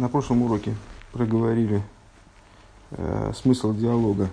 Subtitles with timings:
[0.00, 0.74] На прошлом уроке
[1.12, 1.82] проговорили
[2.92, 4.30] э, смысл диалога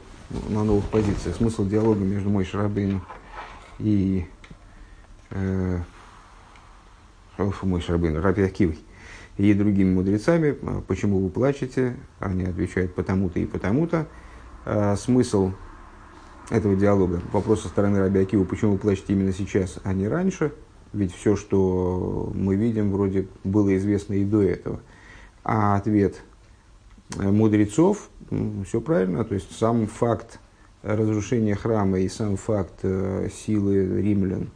[0.48, 3.02] на новых позициях, смысл диалога между мой Шарабейну
[3.78, 4.26] и
[5.32, 5.80] э,
[7.64, 8.80] мой Шарабейну, Раби Акивой
[9.36, 10.56] и другими мудрецами.
[10.88, 11.98] Почему вы плачете?
[12.22, 14.08] Они отвечают потому-то и потому-то.
[14.64, 15.52] Э, смысл
[16.50, 20.54] этого диалога, вопрос со стороны Раби Акива, почему вы плачете именно сейчас, а не раньше,
[20.94, 24.80] ведь все, что мы видим, вроде было известно и до этого.
[25.50, 26.22] А ответ
[27.16, 28.10] мудрецов,
[28.66, 30.42] все правильно, то есть сам факт
[30.84, 34.50] разрушения храма и сам факт э, силы римлян,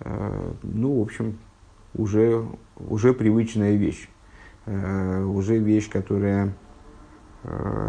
[0.00, 1.38] э, ну, в общем,
[1.94, 2.44] уже,
[2.76, 4.10] уже привычная вещь.
[4.66, 6.54] Э, уже вещь, которая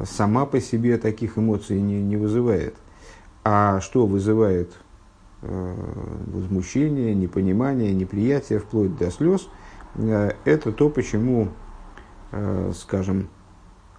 [0.05, 2.75] сама по себе таких эмоций не, не вызывает.
[3.43, 4.73] А что вызывает
[5.41, 9.47] возмущение, непонимание, неприятие, вплоть до слез,
[9.95, 11.51] это то, почему,
[12.73, 13.29] скажем,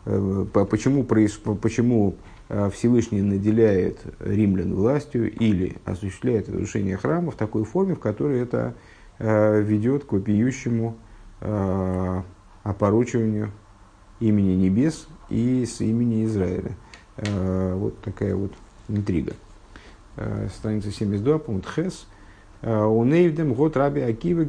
[0.04, 2.16] почему, почему
[2.48, 8.74] Э, Всевышний наделяет римлян властью или осуществляет разрушение храма в такой форме, в которой это
[9.18, 10.96] э, ведет к вопиющему
[11.40, 12.22] э,
[12.62, 13.50] опорочиванию
[14.20, 16.72] имени небес и с имени Израиля.
[17.16, 18.52] Вот такая вот
[18.88, 19.32] интрига.
[20.54, 22.06] Страница 72, пункт Хес.
[22.68, 24.44] У Нейвдем год Раби Акива,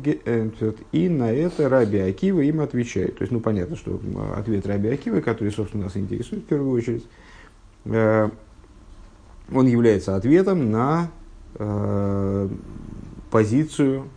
[0.91, 3.17] и на это Раби Акива им отвечает.
[3.17, 4.01] То есть, ну, понятно, что
[4.35, 7.05] ответ Раби Акива, который, собственно, нас интересует в первую очередь,
[7.89, 8.29] Э,
[9.51, 11.09] он является ответом на
[11.55, 12.49] э,
[13.31, 14.09] позицию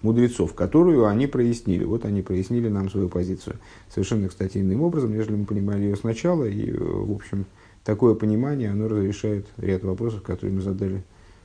[0.00, 1.84] мудрецов, которую они прояснили.
[1.84, 3.56] Вот они прояснили нам свою позицию
[3.90, 6.44] совершенно, кстати, иным образом, нежели мы понимали ее сначала.
[6.44, 7.44] И, в общем,
[7.84, 11.02] такое понимание, оно разрешает ряд вопросов, которые мы задали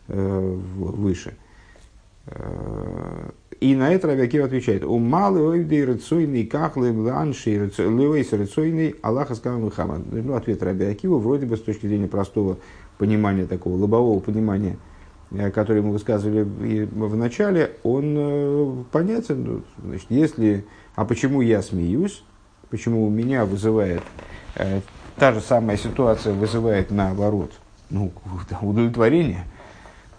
[0.08, 1.36] э, выше.
[3.60, 4.84] И на это Рабиакив отвечает.
[4.84, 10.02] У малый ойдей рацойный кахлы бланши левейс рацойный Аллаха сказал Мухаммад.
[10.12, 12.58] Ну, ответ Рабиакива вроде бы с точки зрения простого
[12.98, 14.78] понимания, такого лобового понимания,
[15.32, 19.44] э, который мы высказывали в начале, он э, понятен.
[19.44, 22.23] Ну, значит, если, а почему я смеюсь,
[22.70, 24.02] почему у меня вызывает,
[24.56, 24.82] э,
[25.16, 27.52] та же самая ситуация вызывает наоборот,
[27.89, 28.12] ну,
[28.62, 29.45] удовлетворение,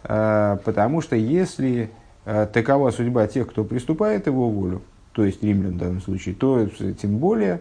[0.07, 1.91] потому что если
[2.27, 4.81] Э, такова судьба тех, кто приступает его волю,
[5.13, 7.61] то есть римлян в данном случае, то тем более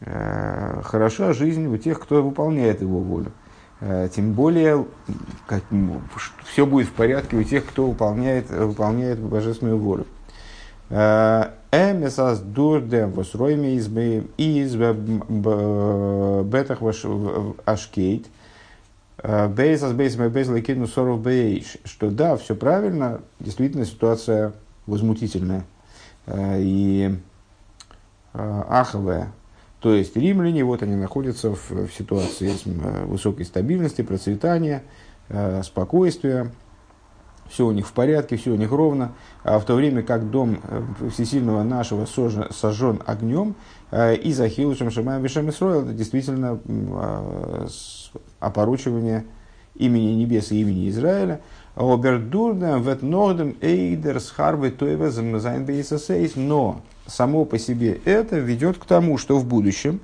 [0.00, 3.32] э, хороша жизнь у тех, кто выполняет его волю.
[3.80, 4.84] Э, тем более
[5.46, 5.62] как,
[6.44, 10.06] все будет в порядке у тех, кто выполняет, выполняет божественную волю.
[10.88, 13.88] Эмесас дурдем восройме из
[16.46, 16.78] бетах
[17.64, 18.26] ашкейт–
[19.26, 24.52] Бейсас бейс бейс лакину соров бейш, что да, все правильно, действительно ситуация
[24.86, 25.64] возмутительная.
[26.26, 27.18] Э, и
[28.34, 29.32] э, аховая.
[29.80, 34.82] То есть римляне, вот они находятся в, в ситуации э, высокой стабильности, процветания,
[35.64, 36.52] спокойствия,
[37.48, 40.60] все у них в порядке, все у них ровно, а в то время как дом
[41.12, 43.56] всесильного нашего сожжен, сожжен огнем,
[43.92, 46.60] и за Хилушем Шамаем Вишем Исроил, это действительно
[48.40, 49.24] опоручивание
[49.74, 51.40] имени небес и имени Израиля.
[51.74, 55.10] Обердурдем ветнордем эйдер схарвы тойва
[56.36, 60.00] Но само по себе это ведет к тому, что в будущем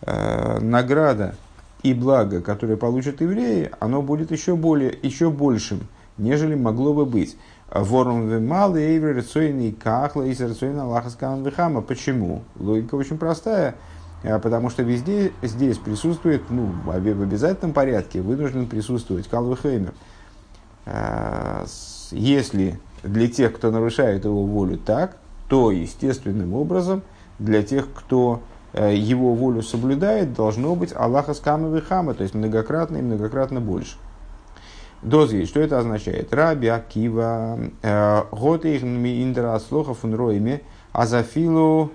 [0.00, 1.34] э, награда
[1.82, 5.80] и благо, которое получат евреи, оно будет еще, более, еще большим,
[6.16, 7.36] нежели могло бы быть.
[7.70, 11.82] Ворум вемал эйвер рецойный кахла и рецойный аллахаскан вихама.
[11.82, 12.42] Почему?
[12.58, 13.74] Логика очень простая.
[14.24, 19.92] А, потому что везде здесь присутствует, ну, в обязательном порядке вынужден присутствовать Калвихеймер.
[20.86, 21.66] А,
[22.10, 25.18] если для тех, кто нарушает его волю так,
[25.48, 27.02] то естественным образом
[27.38, 28.40] для тех, кто
[28.72, 33.96] э, его волю соблюдает, должно быть Аллаха скамы хама, то есть многократно и многократно больше.
[35.02, 36.32] Дозги, что это означает?
[36.32, 38.22] Раби Акива, э,
[38.64, 40.60] их индра слохов фун
[40.92, 41.92] азафилу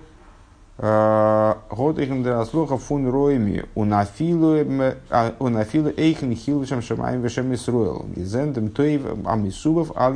[0.82, 8.06] Год их драслоха фун роими унафилу эйхен хилушам шамаем вешем исруэл.
[8.16, 10.14] Гизендем тоев амисубов ал.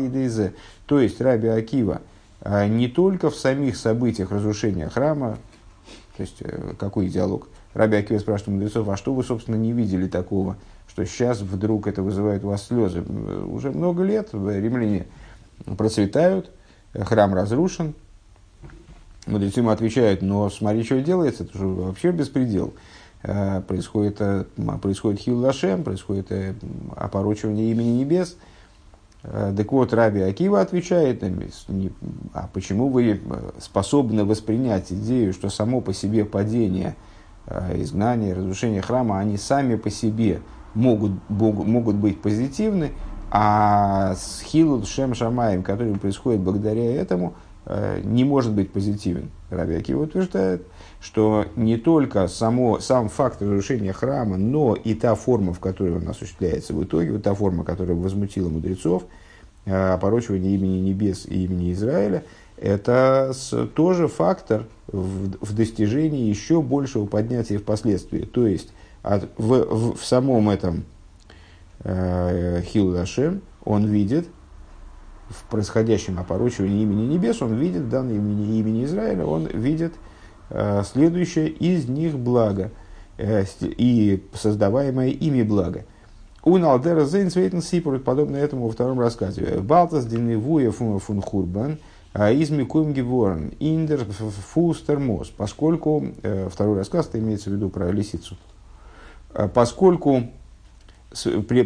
[0.86, 2.00] То есть Раби Акива
[2.46, 5.38] не только в самих событиях разрушения храма,
[6.16, 6.42] то есть
[6.80, 10.56] какой диалог, Раби Акива спрашивает мудрецов, а что вы, собственно, не видели такого,
[10.88, 13.02] что сейчас вдруг это вызывает у вас слезы?
[13.02, 15.08] Уже много лет римляне
[15.78, 16.52] процветают,
[16.94, 17.96] храм разрушен,
[19.26, 22.74] Мудрецы ему отвечают, но смотри, что делается, это же вообще беспредел.
[23.24, 24.44] Э, происходит, э,
[24.82, 26.54] происходит хил лашем, происходит э,
[26.96, 28.38] опорочивание имени небес.
[29.22, 31.24] Так вот, Раби Акива отвечает,
[32.34, 33.22] а почему вы
[33.58, 36.98] способны воспринять идею, что само по себе падение,
[37.74, 40.42] изгнание, разрушение храма, они сами по себе
[40.74, 42.92] могут, могут быть позитивны,
[43.32, 47.34] а с Хилут Шем Шамаем, который происходит благодаря этому,
[48.04, 49.30] не может быть позитивен.
[49.50, 50.66] Раби Акива утверждает,
[51.00, 56.08] что не только само, сам факт разрушения храма, но и та форма, в которой он
[56.08, 59.04] осуществляется в итоге, вот та форма, которая возмутила мудрецов,
[59.66, 62.24] э, опорочивание имени небес и имени Израиля,
[62.58, 63.34] это
[63.76, 68.22] тоже фактор в, в достижении еще большего поднятия впоследствии.
[68.22, 70.86] То есть от, в, в, в самом этом
[71.84, 74.28] э, Хилдашем он видит,
[75.34, 79.94] в происходящем опорочивании имени небес, он видит, данное имени, имени Израиля, он видит
[80.50, 82.70] Э, следующее из них благо
[83.18, 85.86] э, и создаваемое ими благо.
[86.46, 89.60] Налдера Зейн Свейтен Сипур, подобно этому во втором рассказе.
[89.62, 91.80] Балтас Диневуя фун Хурбан,
[92.12, 94.06] а из Микуем Геворн, Индер
[94.54, 98.38] Фустер Мос, поскольку, э, второй рассказ, это имеется в виду про лисицу,
[99.56, 100.30] поскольку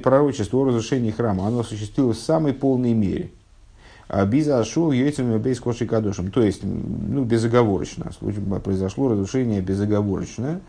[0.01, 3.31] пророчество о разрушении храма, оно осуществилось в самой полной мере,
[4.27, 6.31] Биза Ашул Йойцем Бейс Коши Кадошем.
[6.31, 8.11] То есть, ну, безоговорочно.
[8.63, 10.61] Произошло разрушение безоговорочное,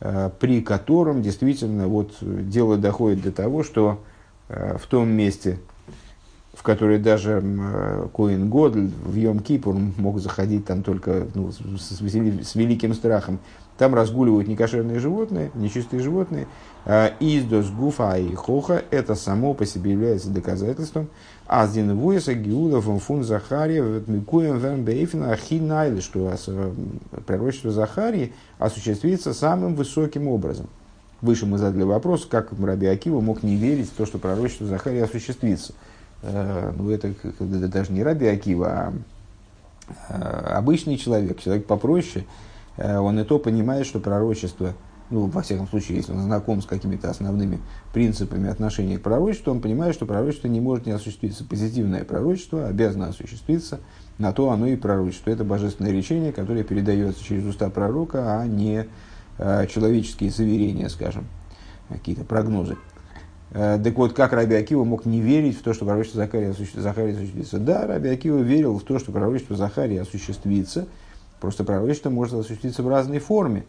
[0.00, 4.00] э, при котором действительно вот дело доходит до того, что
[4.46, 5.58] в том месте,
[6.52, 7.42] в которое даже
[8.14, 13.38] Коин Годль в Йом Кипур мог заходить там только ну, с, с, с великим страхом,
[13.78, 16.46] там разгуливают некошерные животные, нечистые животные.
[17.18, 21.08] Издос гуфа и хоха– это само по себе является доказательством,
[21.46, 26.32] Аздин Вуеса Гиуда фун Захария Микуем Вен Бейфина Ахинайли, что
[27.26, 30.68] пророчество Захарии осуществится самым высоким образом.
[31.20, 35.00] Выше мы задали вопрос, как Раби Акива мог не верить в то, что пророчество Захарии
[35.00, 35.74] осуществится.
[36.22, 38.92] Э, ну, это, даже не Раби Акива, а
[40.08, 42.26] э, обычный человек, человек попроще,
[42.76, 44.74] он и то понимает, что пророчество–
[45.10, 47.60] ну, во всяком случае, если он знаком с какими-то основными
[47.92, 51.44] принципами отношения к пророчеству, он понимает, что пророчество не может не осуществиться.
[51.44, 53.80] Позитивное пророчество обязано осуществиться,
[54.18, 55.30] на то оно и пророчество.
[55.30, 58.86] Это божественное речение, которое передается через уста пророка, а не
[59.38, 61.26] э, человеческие заверения, скажем,
[61.90, 62.76] какие-то прогнозы.
[63.50, 67.58] Э, так вот, как Раби Акива мог не верить в то, что пророчество Захария, осуществится?
[67.58, 70.88] Да, Раби Акива верил в то, что пророчество Захария осуществится,
[71.40, 73.64] просто пророчество может осуществиться в разной форме.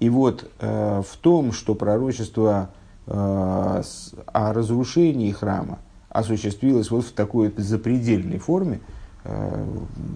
[0.00, 2.70] И вот э, в том, что пророчество
[3.06, 5.78] э, о разрушении храма
[6.08, 8.80] осуществилось вот в такой запредельной форме,
[9.24, 9.66] э,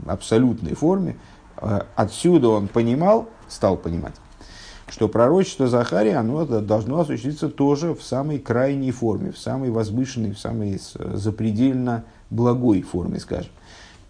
[0.06, 1.16] абсолютной форме,
[1.58, 4.14] э, отсюда он понимал, стал понимать,
[4.88, 10.38] что пророчество Захария оно должно осуществиться тоже в самой крайней форме, в самой возвышенной, в
[10.38, 13.52] самой запредельно благой форме, скажем.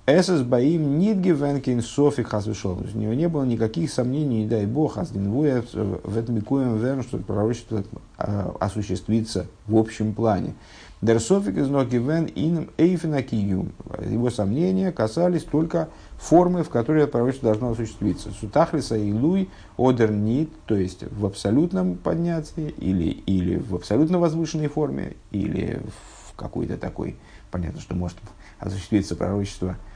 [0.08, 2.78] Эсэс Баим Нидги Венкин Софи Хасвишол.
[2.94, 7.18] У него не было никаких сомнений, не дай бог, Аздинвуя в этом Микуем Вен, что
[7.18, 7.82] пророчество
[8.16, 10.54] а, осуществится в общем плане.
[11.02, 13.72] Дер Софик из Ноги Вен Ином Эйфена Киюм.
[14.08, 15.88] Его сомнения касались только
[16.18, 18.30] формы, в которой это пророчество должно осуществиться.
[18.30, 24.68] Сутахлиса и Луй Одер Нид, то есть в абсолютном поднятии, или, или в абсолютно возвышенной
[24.68, 25.80] форме, или
[26.28, 27.16] в какой-то такой,
[27.50, 28.18] понятно, что может
[28.60, 29.95] осуществиться пророчество Э,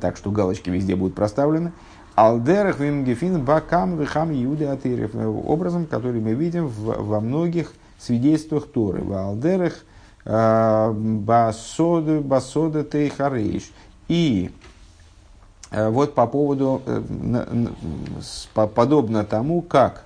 [0.00, 1.72] так что галочки везде будут проставлены.
[2.14, 5.14] Алдерах вимгефин бакам вихам иуды атырев.
[5.14, 9.02] Э, образом, который мы видим в, во многих свидетельствах Торы.
[9.02, 9.74] В алдерах
[10.24, 13.70] э, басоды басода тейхарейш.
[14.08, 14.50] И
[15.70, 16.82] вот по поводу,
[18.52, 20.04] подобно тому, как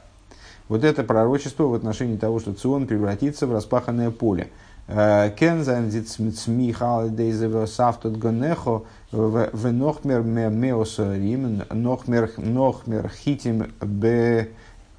[0.69, 4.51] вот это пророчество в отношении того, что Цион превратится в распаханное поле.
[4.87, 14.51] Кензайн зицмихал дейзево сафтот гонехо в нохмер меосарим, нохмер, нохмер хитим бе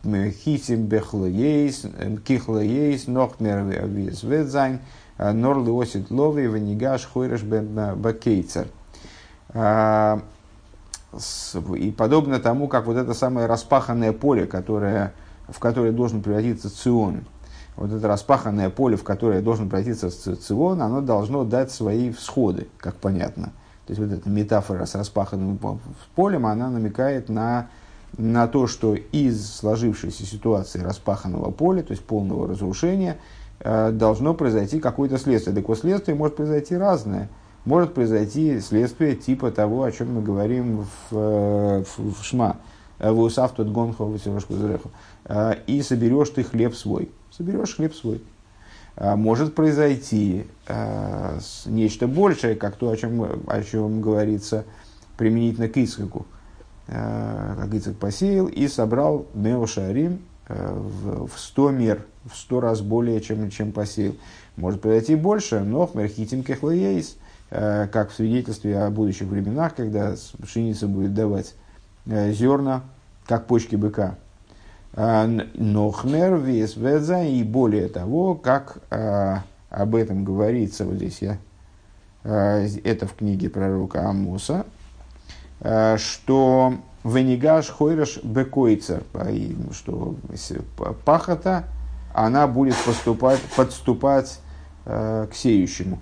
[0.03, 1.85] хитим бехлоейс,
[2.25, 4.79] кихлоейс, нохмер визведзайн,
[5.19, 8.67] норлы осит лови, венигаш хойреш бакейцер.
[11.77, 15.13] И подобно тому, как вот это самое распаханное поле, которое,
[15.47, 17.23] в которое должен превратиться Цион,
[17.75, 22.95] вот это распаханное поле, в которое должен превратиться Цион, оно должно дать свои всходы, как
[22.95, 23.51] понятно–
[23.85, 25.59] то есть вот эта метафора с распаханным
[26.15, 27.67] полем, она намекает на,
[28.17, 33.17] на то, что из сложившейся ситуации распаханного поля, то есть полного разрушения,
[33.59, 35.55] э, должно произойти какое-то следствие.
[35.55, 37.29] Так вот, следствие может произойти разное.
[37.63, 42.57] Может произойти следствие типа того, о чем мы говорим в, э, в, в Шма.
[42.97, 44.09] Вусав тот гонхо,
[45.67, 47.11] и соберешь ты хлеб свой.
[47.37, 48.21] Соберешь хлеб свой.
[48.97, 50.47] может произойти
[51.65, 54.65] нечто большее, как то, о чем, о чем говорится
[55.17, 56.25] применительно к Ицхаку.
[56.87, 63.71] Как Ицхак посеял и собрал Неошарим в 100 мер, в 100 раз более, чем, чем
[63.71, 64.13] посеял.
[64.55, 67.17] Может произойти больше, но в Мерхитим Кехлоейс,
[67.49, 71.55] как в свидетельстве о будущих временах, когда пшеница будет давать
[72.05, 72.83] зерна,
[73.25, 74.15] как почки быка.
[74.97, 81.37] А, Нохмер, вес ведза, и более того, как а, об этом говорится, вот здесь я,
[82.23, 84.65] а, это в книге пророка Амуса,
[85.97, 89.03] что венигаш хойраш бекойцер,
[89.71, 90.15] что
[91.05, 91.63] пахота,
[92.13, 94.39] она будет поступать, подступать
[94.83, 96.01] к сеющему.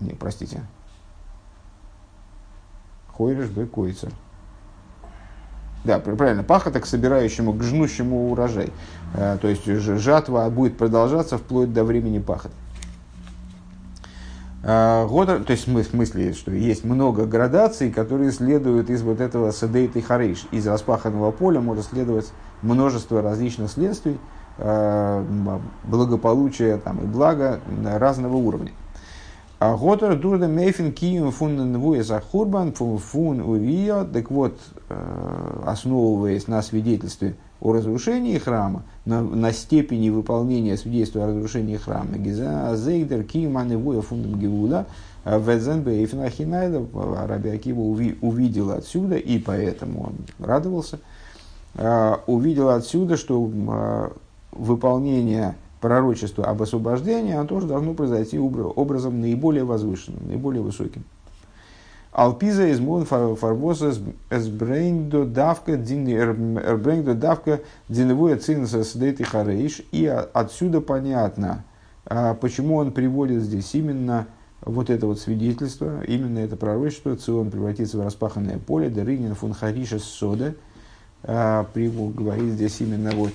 [0.00, 0.62] Не, простите.
[3.16, 4.12] Хойраш бекойцер.
[5.82, 8.70] Да, правильно, пахота к собирающему, к жнущему урожай.
[9.14, 12.54] Э, то есть жатва будет продолжаться вплоть до времени пахоты.
[14.62, 19.52] Э, года, то есть в смысле, что есть много градаций, которые следуют из вот этого
[19.52, 20.46] садейт и хариш.
[20.50, 24.18] Из распаханного поля может следовать множество различных следствий,
[24.58, 25.24] э,
[25.84, 28.72] благополучия там, и блага разного уровня.
[29.60, 34.04] А Готер дурда мейфин кием фун нвуя захурбан фун увия.
[34.04, 41.26] Так вот, э, основываясь на свидетельстве о разрушении храма, на, на степени выполнения свидетельства о
[41.26, 44.86] разрушении храма, Гиза Зейдер Кием Аневуя фундам Гевуда,
[45.26, 46.82] э, Ведзен Бейфин Ахинайда,
[47.28, 51.00] Раби Акива увидел отсюда, и поэтому он радовался,
[51.74, 54.10] э, увидел отсюда, что
[54.52, 61.04] выполнение пророчество об освобождении, оно тоже должно произойти образом наиболее возвышенным, наиболее высоким.
[62.12, 63.94] Алпиза из мон фарбоса
[64.30, 69.82] эсбрейндо давка эрбрейндо давка диневое цинса сдейт и харейш.
[69.92, 71.64] И отсюда понятно,
[72.04, 74.26] а, почему он приводит здесь именно
[74.62, 80.00] вот это вот свидетельство, именно это пророчество, Цион превратится в распаханное поле, Даринин фун хариша
[80.00, 80.54] сода,
[81.22, 83.32] а, говорит здесь именно вот,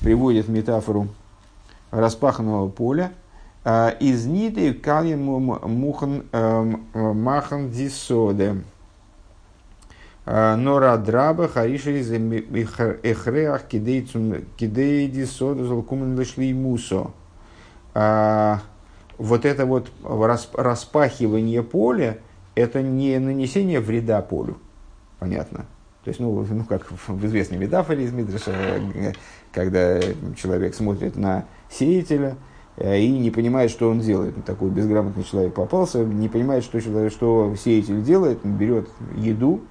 [0.00, 1.08] приводит метафору
[1.90, 3.12] распаханного поля,
[3.64, 8.62] а, из ниды калим мухан эм, махан дисоде.
[10.26, 17.10] А, нора драба хариша из эхреах кидей дисоде залкумен лишли мусо.
[17.92, 19.90] Вот это вот
[20.54, 22.18] распахивание поля,
[22.54, 24.56] это не нанесение вреда полю.
[25.18, 25.66] Понятно.
[26.04, 29.12] То есть, ну, ну как в известной метафоре из Мидриша, э,
[29.52, 30.00] когда
[30.34, 32.36] человек смотрит на сеятеля
[32.76, 34.44] э, и не понимает, что он делает.
[34.44, 39.62] Такой безграмотный человек попался, не понимает, что, что сеятель делает, берет еду,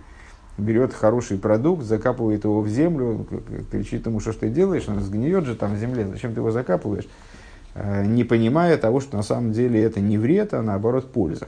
[0.58, 3.28] берет хороший продукт, закапывает его в землю,
[3.72, 6.52] кричит ему, что ж ты делаешь, он сгниет же там в земле, зачем ты его
[6.52, 7.08] закапываешь,
[7.76, 11.48] э, не понимая того, что на самом деле это не вред, а наоборот польза.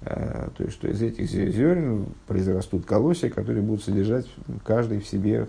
[0.00, 4.26] Э, то есть, что из этих зерен произрастут колосья, которые будут содержать
[4.64, 5.48] каждый в себе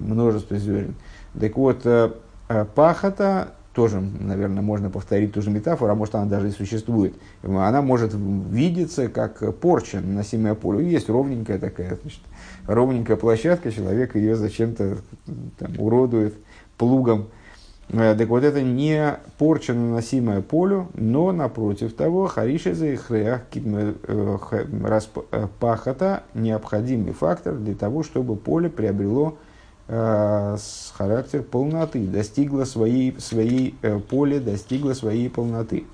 [0.00, 0.94] множество зерен.
[1.38, 1.84] Так вот,
[2.74, 7.14] пахота, тоже, наверное, можно повторить ту же метафору, а может она даже и существует.
[7.42, 10.78] Она может видеться как порча, наносимая полю.
[10.78, 12.20] Есть ровненькая такая, значит,
[12.66, 14.98] ровненькая площадка, человек ее зачем-то
[15.58, 16.34] там, уродует
[16.78, 17.26] плугом.
[17.88, 25.46] Э, так вот, это не порча, наносимая полю, но, напротив того, харишеза и хреах э,
[25.58, 29.43] пахота– необходимый фактор для того, чтобы поле приобрело Э,
[29.86, 35.84] с характер полноты, достигла своей, своей э, поле, достигла своей полноты.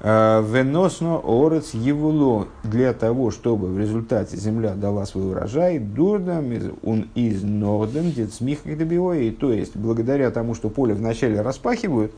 [0.00, 6.50] Э, Веносно орец евуло для того, чтобы в результате земля дала свой урожай, дурдам
[6.82, 8.60] он из норден децмих
[9.38, 12.12] то есть благодаря тому, что поле вначале распахивают,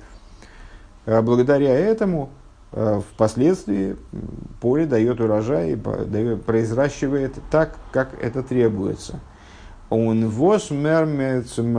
[1.04, 2.30] благодаря этому
[2.70, 3.96] впоследствии
[4.60, 9.18] поле дает урожай, произращивает так, как это требуется–
[9.90, 11.78] он вос мермецм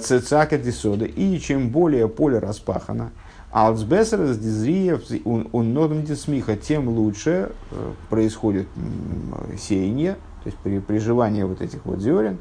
[0.00, 1.04] цецака дисода.
[1.04, 3.10] И чем более поле распахано,
[3.50, 7.52] Алцбесер дизриев он нодом дисмиха, тем лучше
[8.10, 8.66] происходит
[9.58, 12.38] сеяние, то есть при приживании вот этих вот зерен,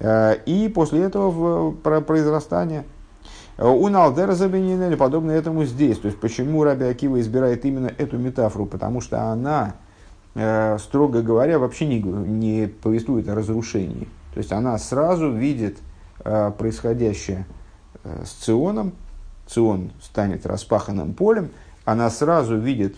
[0.00, 2.84] и после этого произрастание.
[3.58, 5.98] У Налдера Забинина подобно этому здесь.
[5.98, 8.64] То есть, почему Раби Акива избирает именно эту метафору?
[8.66, 9.74] Потому что она
[10.34, 14.08] строго говоря, вообще не, не повествует о разрушении.
[14.32, 15.78] То есть она сразу видит
[16.24, 17.46] э, происходящее
[18.04, 18.92] э, с Ционом,
[19.46, 21.50] Цион станет распаханным полем,
[21.84, 22.96] она сразу видит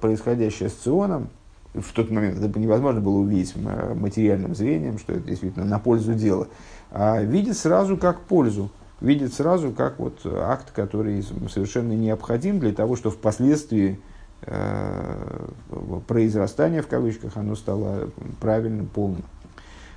[0.00, 1.30] происходящее с Ционом,
[1.72, 6.48] в тот момент это невозможно было увидеть материальным зрением, что это действительно на пользу дела,
[6.90, 8.70] а видит сразу как пользу,
[9.00, 14.17] видит сразу как вот акт, который совершенно необходим для того, чтобы впоследствии э,
[16.06, 19.24] произрастание, в кавычках, оно стало правильным, полным.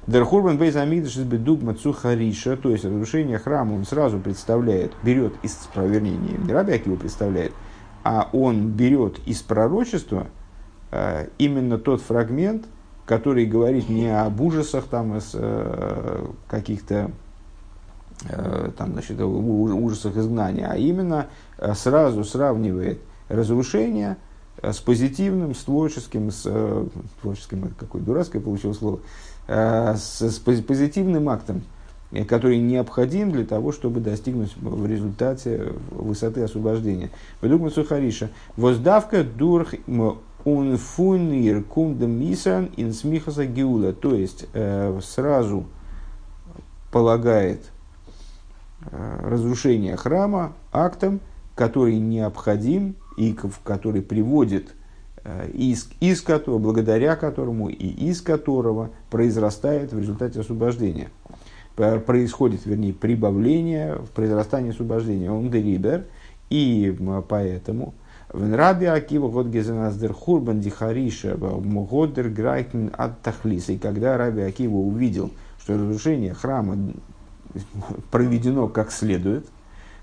[0.07, 6.17] Дерхурбан Бейзамидыш из Бедугма Цухариша, то есть разрушение храма, он сразу представляет, берет из, вернее,
[6.17, 7.53] не Раби Акива представляет,
[8.03, 10.27] а он берет из пророчества
[10.91, 12.65] э, именно тот фрагмент,
[13.05, 17.11] который говорит не об ужасах там, из э, каких-то
[18.27, 21.27] э, там, значит, ужасах изгнания, а именно
[21.59, 24.30] э, сразу сравнивает разрушение э,
[24.61, 26.85] с позитивным, с творческим, с э,
[27.21, 28.99] творческим, какое дурацкое получилось слово,
[29.47, 31.63] Э, с, с позитивным актом,
[32.11, 37.09] э, который необходим для того, чтобы достигнуть в результате высоты освобождения.
[37.41, 38.29] Выдумать Сухариша.
[38.55, 39.73] Воздавка дурх
[40.45, 43.93] унфунир кундам мисан инсмихаса геула.
[43.93, 45.65] То есть, э, сразу
[46.91, 47.61] полагает
[48.91, 51.19] разрушение храма актом,
[51.55, 54.73] который необходим и который приводит
[55.23, 61.09] Э, из, из которого, благодаря которому и из которого произрастает в результате освобождения.
[61.75, 65.31] Происходит, вернее, прибавление в произрастании освобождения.
[65.31, 66.05] Он дерибер,
[66.49, 66.95] и
[67.29, 67.93] поэтому
[68.29, 73.73] в Раби Акива год гезеназдер хурбан дихариша годер грайтен от тахлиса.
[73.73, 76.77] И когда Раби Акива увидел, что разрушение храма
[78.09, 79.45] проведено как следует,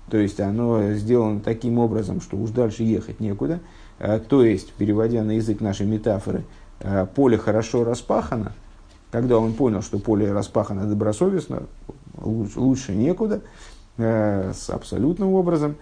[0.09, 3.59] то есть оно сделано таким образом, что уж дальше ехать некуда–
[3.99, 6.43] Э, то есть, переводя на язык нашей метафоры,
[6.79, 8.53] э, поле хорошо распахано,
[9.11, 11.63] когда он понял, что поле распахано добросовестно,
[12.15, 13.41] лучше некуда,
[13.97, 15.75] э, с абсолютным образом.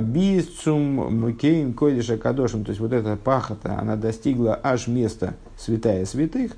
[0.00, 6.52] Бисцум мукейн койдиша кадошем, то есть вот эта пахота, она достигла аж места святая святых,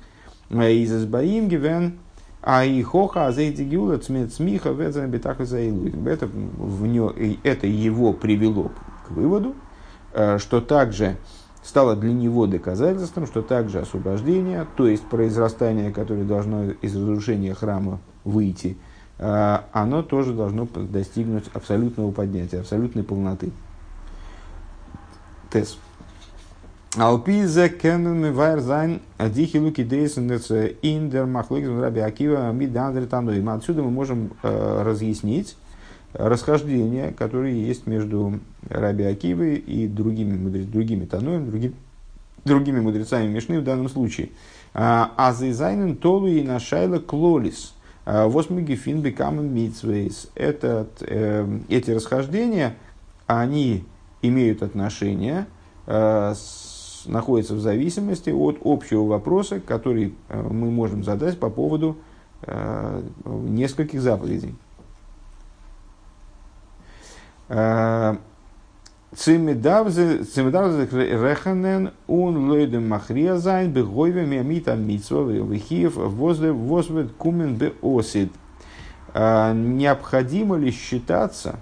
[0.49, 1.99] из избаим гивен,
[2.41, 5.95] а и хоха азейти гиула цмет смиха бетаха заилует.
[6.07, 8.71] Это, в него, это его привело
[9.07, 9.55] к выводу,
[10.11, 11.17] Э, что также
[11.63, 17.99] стало для него доказательством, что также освобождение, то есть произрастание, которое должно из разрушения храма
[18.23, 18.77] выйти,
[19.19, 23.51] э, оно тоже должно достигнуть абсолютного поднятия, абсолютной полноты.
[25.51, 25.77] Тес.
[26.97, 33.43] Алпизе кеннен вайр зайн дихи луки дейсенец индер махлыгс раби акива мидандер таной.
[33.43, 35.55] Отсюда мы можем э, разъяснить,
[36.13, 41.75] расхождения, которые есть между Раби Акивой и другими, другими Таноем, другими,
[42.45, 44.29] другими мудрецами Мишны в данном случае.
[44.73, 47.73] А, а зайзайнен толу и нашайла клолис.
[48.05, 50.29] А, Восьмиги фин бекамен митсвейс.
[50.35, 52.75] Эти расхождения,
[53.27, 53.85] они
[54.21, 55.45] имеют отношение,
[55.85, 56.68] с,
[57.09, 61.97] находятся в зависимости от общего вопроса, который э, мы можем задать по поводу
[62.43, 64.55] э, нескольких заповедей.
[69.15, 78.31] Цимедавзе реханен он лойдем махрия зайн бегойве миамита митсва вихиев возле возвед кумен бе осид.
[79.15, 81.55] Необходимо ли считаться,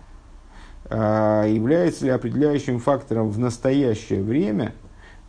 [0.90, 4.74] является ли определяющим фактором в настоящее время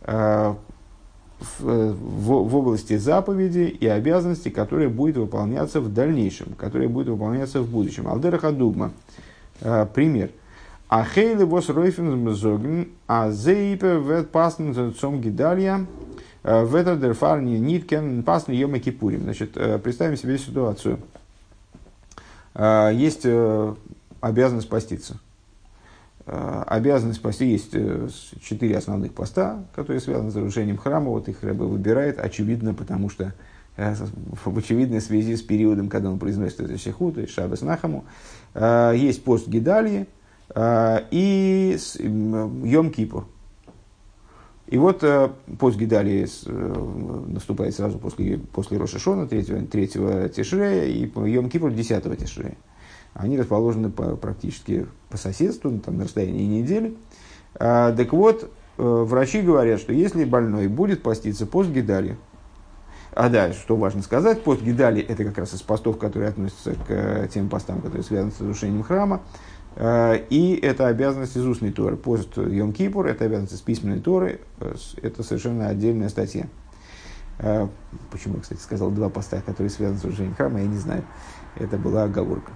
[0.05, 0.55] в,
[1.59, 7.69] в, в области заповеди и обязанностей, которые будет выполняться в дальнейшем, которые будут выполняться в
[7.69, 8.07] будущем.
[8.07, 8.91] Алдера Хадугма.
[9.59, 10.31] Пример.
[10.89, 15.85] А хейле вос ройфен зоген, а зейпе вет пасн цом гидалья,
[16.41, 19.21] э, в это дерфарни ниткен пасн йома кипурим.
[19.21, 20.99] Значит, э, представим себе ситуацию.
[22.55, 23.27] Э, есть
[24.19, 25.19] обязанность поститься.
[26.31, 27.75] Обязанность пости есть
[28.41, 31.09] четыре основных поста, которые связаны с разрушением храма.
[31.09, 33.33] Вот их Рэбе выбирает, очевидно, потому что
[33.75, 38.05] в очевидной связи с периодом, когда он произносит это шеху, то есть шабас нахаму.
[38.53, 40.07] Есть пост Гидалии,
[40.53, 43.27] а, и Йом Кипур.
[44.67, 51.07] И вот э, пост Гидалии э, наступает сразу после, после Рошашона, третьего, третьего Тишрея, и
[51.07, 52.55] Йом Кипур десятого Тишрея.
[53.13, 56.95] Они расположены по, практически по соседству, там, на расстоянии недели.
[57.55, 62.17] А, так вот, э, врачи говорят, что если больной будет поститься пост Гидалии,
[63.13, 67.27] а да, что важно сказать, пост Гидали это как раз из постов, которые относятся к
[67.33, 69.21] тем постам, которые связаны с разрушением храма.
[69.75, 71.97] Э, и это обязанность из устной Торы.
[71.97, 74.41] Пост Йом Кипур– это обязанность из письменной Торы.
[74.59, 76.47] Э, это совершенно отдельная статья.
[77.39, 77.67] Э,
[78.11, 81.03] почему я, кстати, сказал два поста, которые связаны с разрушением храма, я не знаю.
[81.55, 82.51] Это была оговорка.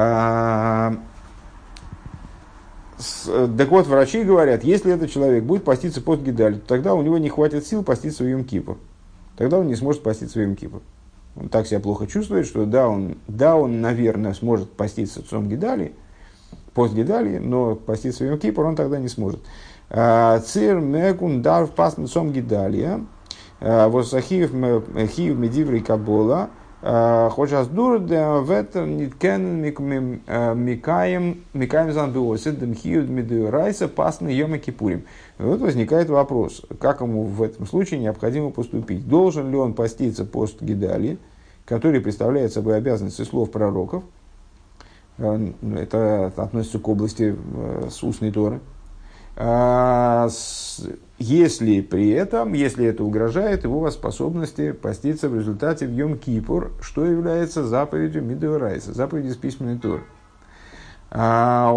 [0.00, 0.94] А,
[3.56, 7.18] так вот, врачи говорят, если этот человек будет поститься пост Гидаль, то тогда у него
[7.18, 8.78] не хватит сил поститься в Йом Кипур.
[9.36, 10.80] Тогда он не сможет поститься в Йом Кипур.
[11.36, 15.92] Он так себя плохо чувствует, что да, он, да, он наверное, сможет поститься в Гидали,
[16.74, 19.40] пост Гидали, но поститься в Йом Кипур он тогда не сможет.
[19.90, 23.04] А, Цир мекун дар в пасн Цом Гидалия,
[23.60, 24.50] а, восахиев
[25.10, 26.50] хиев медиврей кабола,
[26.82, 35.04] Хоча дур ветер ниткен микаем микаем занбиосит демхиюд медуирайса пасны йома кипурим.
[35.38, 39.06] Вот возникает вопрос, как ему в этом случае необходимо поступить.
[39.06, 41.18] Должен ли он поститься пост Гидали,
[41.66, 44.02] который представляет собой обязанности слов пророков,
[45.18, 47.36] это относится к области
[47.90, 48.60] с устной Торы,
[51.20, 57.04] если при этом, если это угрожает его способности поститься в результате в Йом Кипур, что
[57.04, 60.02] является заповедью Мидеорайса, заповедью из письменной Торы.
[61.10, 61.70] А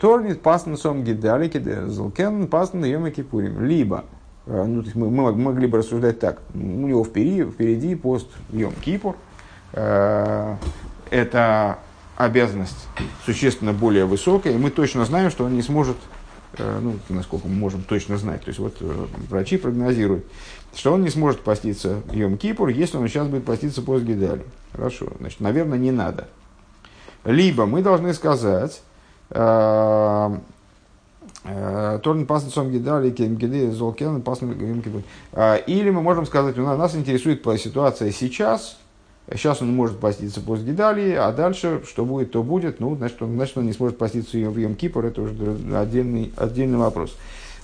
[0.00, 1.50] Торнит пасн сом гидали
[1.86, 3.64] злкен пасн Йом Кипурим.
[3.64, 4.06] Либо,
[4.46, 8.28] э, ну, то есть мы, мы могли бы рассуждать так, у него впереди, впереди пост
[8.50, 9.16] Йом Кипур,
[9.72, 10.56] э,
[11.10, 11.78] это
[12.16, 12.88] обязанность
[13.24, 16.23] существенно более высокая, и мы точно знаем, что он не сможет Э,
[16.58, 18.42] ну, насколько мы можем точно знать.
[18.42, 20.24] То есть, вот э, врачи прогнозируют,
[20.74, 24.44] что он не сможет поститься Йом Кипур, если он сейчас будет поститься пост Гидали.
[24.72, 26.28] Хорошо, значит, наверное, не надо.
[27.24, 28.82] Либо мы должны сказать,
[29.30, 30.38] э,
[32.02, 34.50] Торн пасн сом гидали, гиды золкен пасн
[35.66, 38.78] Или мы можем сказать, у нас, нас интересует ситуация сейчас,
[39.30, 42.78] Сейчас он может поститься после Гидалии, а дальше, что будет, то будет.
[42.78, 45.34] Ну, значит, он, значит, он не сможет поститься в Йом Кипур, это уже
[45.74, 47.16] отдельный, отдельный вопрос.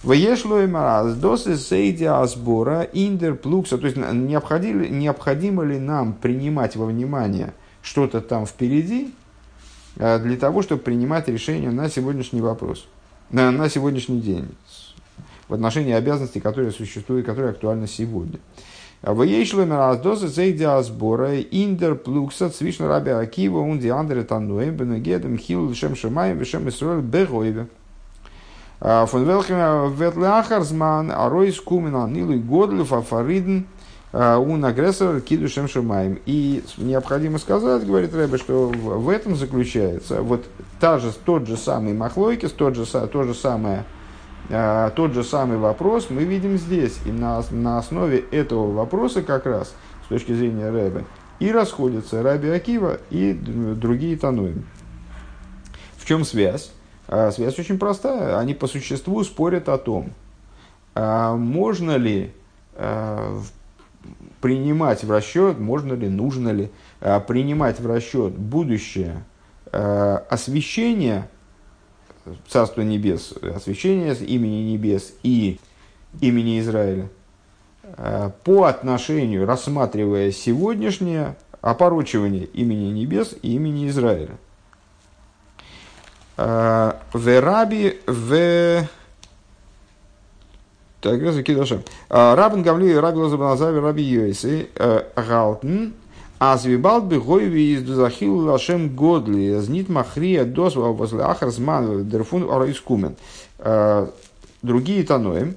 [0.02, 3.76] Веешло и мараз, досы сейдия сбора, индер плукса.
[3.76, 9.12] То есть, необходимо, необходимо ли нам принимать во внимание что-то там впереди,
[9.98, 12.86] а, для того, чтобы принимать решение на сегодняшний вопрос,
[13.30, 14.48] на, на сегодняшний день,
[15.48, 18.38] в отношении обязанностей, которые существуют, которые актуальны сегодня.
[19.02, 25.96] Воейшло раздоза зейдя сбора индер плукса цвишна раби Акива он диандре тануем бенегедем хил шем
[25.96, 27.66] шамаем вешем исроль бегойве.
[28.80, 33.66] Фон велхем ветляхарзман аройс кумена нилу годлю фафариден
[34.12, 36.18] un агрессор киду шем шамаем.
[36.26, 40.44] И необходимо сказать, говорит Рэбе, что в этом заключается вот
[40.78, 43.99] та же, тот же самый махлойкис, тот же, то же самое а,
[44.50, 46.98] тот же самый вопрос мы видим здесь.
[47.06, 51.04] И на, на основе этого вопроса как раз, с точки зрения Рэбе,
[51.38, 54.66] и расходятся Раби Акива и другие Тануим.
[55.96, 56.72] В чем связь?
[57.06, 58.38] А, связь очень простая.
[58.38, 60.12] Они по существу спорят о том,
[60.94, 62.32] а, можно ли
[64.40, 66.70] принимать в расчет, можно ли, нужно ли
[67.26, 69.24] принимать в расчет будущее
[69.70, 71.28] освещение
[72.48, 75.58] Царство Небес, освящение имени Небес и
[76.20, 77.08] имени Израиля,
[77.82, 84.36] э, по отношению, рассматривая сегодняшнее опорочивание имени Небес и имени Израиля.
[86.36, 88.88] Э, в Раби, в...
[91.00, 91.82] Так, раз Кидашем.
[92.10, 94.68] Э, Рабин Гавли, Раби Лазабаназави, Раби Йоиси,
[95.16, 95.94] Галтен,
[96.40, 103.16] Азвибал бы гойви из захил лашем годли, знит махрия досва возле ахарзман дерфун арайскумен.
[103.58, 104.06] Э,
[104.62, 105.56] другие таноем,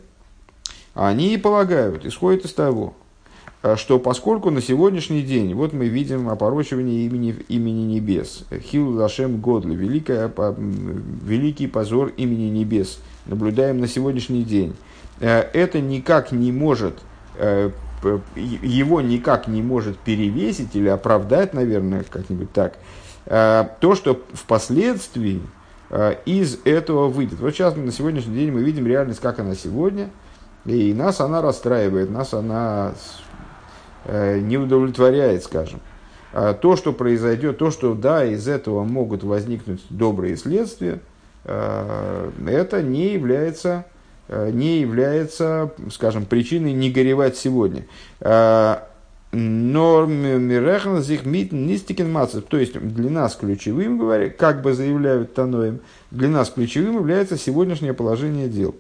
[0.94, 2.96] они полагают, исходят из того,
[3.62, 9.40] э, что поскольку на сегодняшний день, вот мы видим опорочивание имени, имени небес, Хил Лашем
[9.40, 14.76] Годли, великая, великий позор имени небес, наблюдаем на сегодняшний день,
[15.22, 16.96] э, это никак не может
[18.36, 22.78] его никак не может перевесить или оправдать, наверное, как-нибудь так,
[23.26, 25.42] э, то, что впоследствии
[25.90, 27.40] э, из этого выйдет.
[27.40, 30.10] Вот сейчас на сегодняшний день мы видим реальность, как она сегодня,
[30.66, 32.94] и нас она расстраивает, нас она
[34.06, 35.80] э, не удовлетворяет, скажем.
[36.62, 41.00] То, что произойдет, то, что да, из этого могут возникнуть добрые следствия,
[41.46, 43.86] это не является
[44.30, 47.86] не является, скажем, причиной не горевать сегодня.
[48.20, 48.78] Э,
[49.34, 52.46] но мирехназих мит нистикен мацев.
[52.46, 55.80] То есть для нас ключевым, говоря, как бы заявляют Таноем,
[56.12, 58.76] для нас ключевым является сегодняшнее положение дел.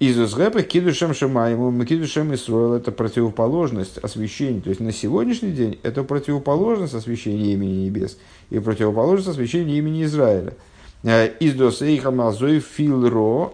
[0.00, 4.60] Из Узгэпа кидушем шамаему, кидушем Исруэл– это противоположность освящения.
[4.60, 10.54] То есть на сегодняшний день это противоположность освящения имени небес и противоположность освящения имени Израиля.
[11.02, 13.52] Э, из досейха мазой филро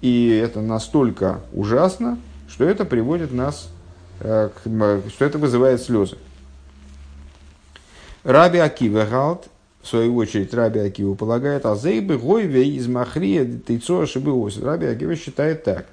[0.00, 3.68] и это настолько ужасно, что это приводит нас,
[4.20, 4.50] э,
[5.08, 6.16] что это вызывает слезы.
[8.22, 9.48] Раби Акива Галт,
[9.82, 14.58] в свою очередь, Раби Акива полагает, а зейбы гойве из махрия тейцо шибыос.
[14.62, 15.86] Раби Акива считает так.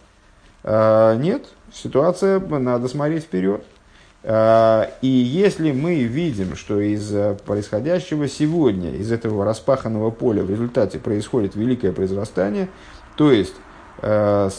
[0.63, 3.65] А, нет, ситуация, надо смотреть вперед.
[4.23, 7.11] А, и если мы видим, что из
[7.45, 12.69] происходящего сегодня, из этого распаханного поля в результате происходит великое произрастание,
[13.15, 13.55] то есть,
[13.99, 14.49] а,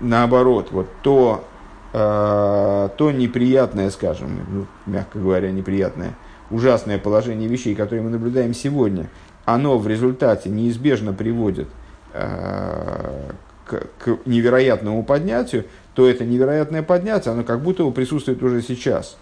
[0.00, 1.44] наоборот, вот то,
[1.90, 6.14] то неприятное, скажем, ну, мягко говоря, неприятное,
[6.50, 9.08] ужасное положение вещей, которые мы наблюдаем сегодня,
[9.46, 11.68] оно в результате неизбежно приводит
[12.12, 15.64] к, к невероятному поднятию,
[15.98, 19.16] то это невероятное поднятие, оно как будто присутствует уже сейчас.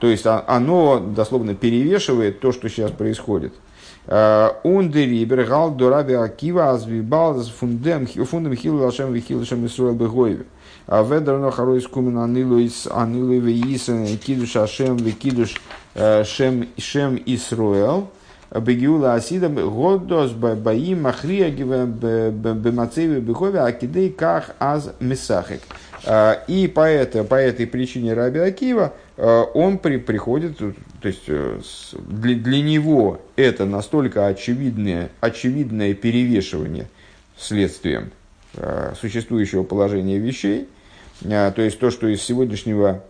[0.00, 3.52] То есть а, оно дословно перевешивает то, что сейчас происходит.
[4.06, 4.52] Э,
[17.26, 18.08] исруэл.
[18.50, 25.60] Бегиула Асида Годос Баим Махрия Бемацеви Бехове Акидей Ках Аз Месахик.
[26.06, 31.24] А, и по, это, по этой причине Раби Акива а, он при, приходит, то есть
[31.28, 31.60] э,
[31.94, 36.88] для, для него это настолько очевидное, очевидное перевешивание
[37.38, 38.10] следствием
[39.00, 40.68] существующего положения вещей,
[41.20, 43.02] то есть то, что из сегодняшнего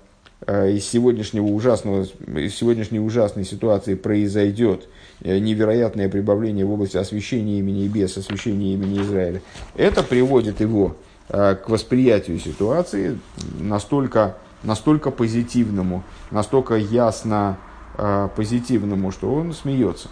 [0.49, 7.85] из сегодняшнего ужасного, из сегодняшней ужасной ситуации произойдет Э, невероятное прибавление в области освящения имени
[7.85, 9.43] Небес, освящения имени Израиля,
[9.75, 10.97] это приводит его
[11.29, 13.19] э, к восприятию ситуации
[13.59, 17.59] настолько, настолько позитивному, настолько ясно
[17.97, 20.09] э, позитивному, что он смеется.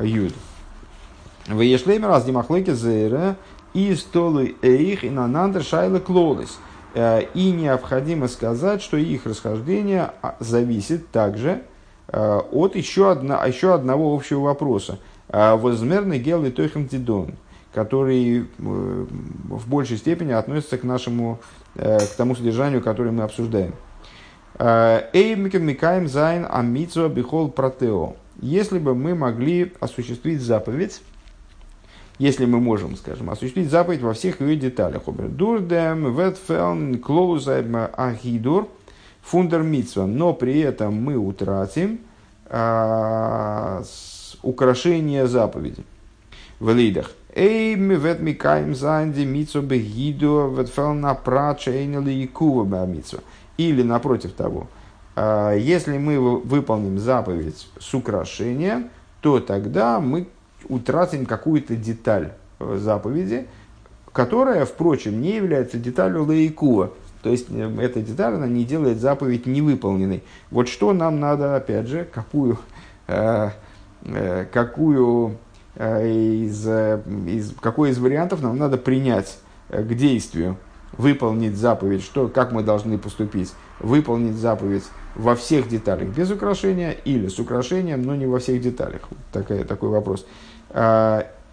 [0.00, 0.32] Юд.
[1.48, 3.36] Веешлеймер раз димахлеки зейра
[3.74, 6.58] и столы эйх и нанандр шайла клолес.
[6.94, 11.71] И необходимо сказать, что их расхождение а, зависит также Э,
[12.08, 14.98] от еще, одна, еще одного общего вопроса.
[15.28, 17.34] Э, Возмерный гел и тойхем дидон,
[17.72, 21.38] который э, в большей степени относится к нашему,
[21.74, 23.74] к тому содержанию, которое мы обсуждаем.
[24.58, 28.14] Эймикем микаем зайн амитсо бихол протео.
[28.42, 31.00] Если бы мы могли осуществить заповедь,
[32.18, 35.02] если мы можем, скажем, осуществить заповедь во всех ее деталях.
[35.06, 38.68] Дурдем, ветфелн, клоузайм, ахидур–
[39.22, 42.00] фундер митсва, но при этом мы утратим
[42.46, 43.82] а,
[44.42, 45.84] украшение заповеди
[46.60, 47.12] в лидах.
[47.34, 53.20] Эй, мы вет микаем занди митсо бегидо ветфел на прача эйнели якува митсва.
[53.56, 54.66] Или напротив того,
[55.16, 60.26] а, если мы выполним заповедь с украшением, то тогда мы
[60.68, 63.46] утратим какую-то деталь э, заповеди,
[64.12, 69.46] которая, впрочем, не является деталью лаикува, то есть э, эта деталь, она не делает заповедь
[69.46, 70.22] невыполненной.
[70.50, 72.58] Вот что нам надо, опять же, какую,
[73.06, 73.50] э,
[74.04, 75.38] э, какую
[75.76, 80.56] э, из, э, из, какой из вариантов нам надо принять э, к действию,
[80.98, 87.28] выполнить заповедь, что, как мы должны поступить, выполнить заповедь во всех деталях без украшения или
[87.28, 89.02] с украшением, но не во всех деталях.
[89.32, 90.26] Такая, такой вопрос.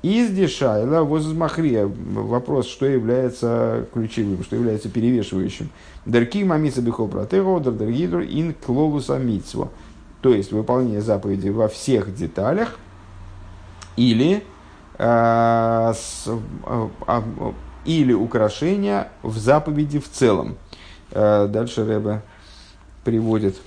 [0.02, 1.86] Из дешайла возмахрия.
[1.86, 5.70] Вопрос, что является ключевым, что является перевешивающим.
[6.06, 9.70] Дарки мамица бихол протего, дардаргидр ин клолуса митсво.
[10.22, 12.80] То есть выполнение заповеди во всех деталях
[13.98, 14.42] или,
[14.98, 17.22] э, с, э, э,
[17.84, 20.56] или украшение в заповеди в целом.
[21.12, 22.22] Э, дальше Рэбе
[23.04, 23.58] приводит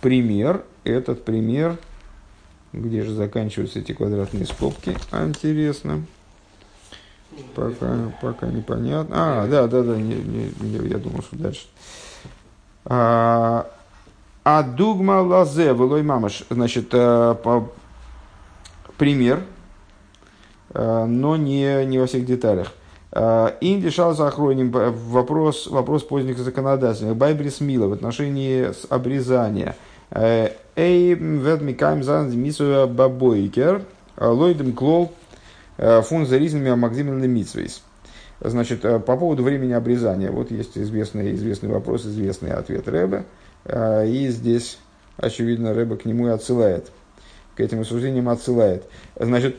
[0.00, 0.64] пример.
[0.82, 1.76] Этот пример–
[2.72, 4.96] где же заканчиваются эти квадратные скобки?
[5.10, 6.04] А, интересно.
[7.54, 9.42] Пока, пока непонятно.
[9.42, 11.66] А, да, да, да, не, не, не, я думал, что дальше.
[12.84, 13.70] А,
[14.44, 16.44] а дугма лазе, велой мамаш.
[16.50, 17.70] Значит, а, по,
[18.96, 19.42] пример,
[20.72, 22.72] а, но не, не во всех деталях.
[23.12, 27.16] А, Инди шал за вопрос, вопрос поздних законодательных.
[27.16, 29.76] Байбрис мила в отношении обрезания–
[30.12, 33.84] Эй, вет микаем зан мисуя бабойкер,
[34.16, 35.12] лойдем клол
[35.76, 37.82] фун за ризными амагдимин митсвейс.
[38.40, 40.30] Значит, по поводу времени обрезания.
[40.30, 43.24] Вот есть известный, известный вопрос, известный ответ Рэбе.
[43.66, 44.78] И здесь,
[45.18, 46.90] очевидно, Рэбе к нему и отсылает.
[47.54, 48.84] К этим рассуждениям отсылает.
[49.16, 49.56] Значит,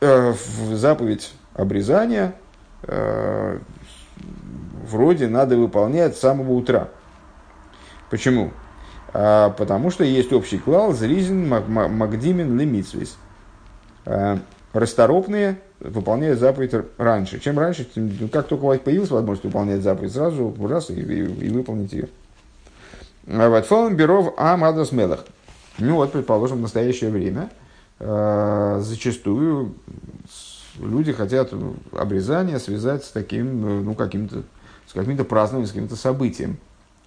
[0.00, 2.34] в заповедь обрезания
[4.90, 6.88] вроде надо выполнять с самого утра.
[8.10, 8.50] Почему?
[9.16, 13.16] А, потому что есть общий клал зризин магдимин лимитсвис.
[14.04, 14.40] А,
[14.72, 17.38] расторопные выполняют заповедь раньше.
[17.38, 21.48] Чем раньше, тем, ну, как только появилась возможность выполнять заповедь, сразу раз и, и, и
[21.50, 22.08] выполнить ее.
[23.28, 25.24] А вот фон беров ам адрес мелах.
[25.78, 27.50] Ну вот, предположим, в настоящее время
[27.98, 29.76] зачастую
[30.78, 31.52] люди хотят
[31.92, 34.42] обрезание связать с таким, ну, каким-то,
[34.86, 36.58] с каким-то празднованием, с каким-то событием.